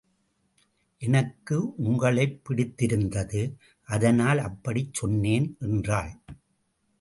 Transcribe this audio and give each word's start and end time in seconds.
எனக்கு 1.01 1.75
உங்களைப் 1.77 2.45
பிடித்திருந்தது 2.45 3.41
அதனால் 3.89 4.37
அப்படிச் 4.39 4.93
சொன்னேன் 4.93 5.57
என்றாள். 5.59 6.11